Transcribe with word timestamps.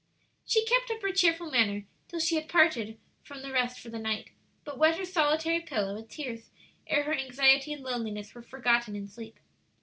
She 0.47 0.65
kept 0.65 0.89
up 0.89 1.03
her 1.03 1.11
cheerful 1.11 1.51
manner 1.51 1.85
till 2.07 2.19
she 2.19 2.33
had 2.33 2.49
parted 2.49 2.97
from 3.21 3.43
the 3.43 3.51
rest 3.51 3.79
for 3.79 3.89
the 3.89 3.99
night, 3.99 4.31
but 4.63 4.79
wet 4.79 4.97
her 4.97 5.05
solitary 5.05 5.59
pillow 5.61 5.93
with 5.93 6.09
tears 6.09 6.49
ere 6.87 7.03
her 7.03 7.13
anxiety 7.13 7.71
and 7.71 7.83
loneliness 7.83 8.33
were 8.33 8.41
forgotten 8.41 8.95
in 8.95 9.07
sleep. 9.07 9.39